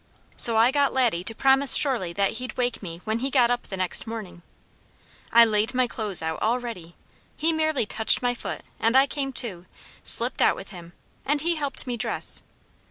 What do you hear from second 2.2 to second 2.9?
he'd wake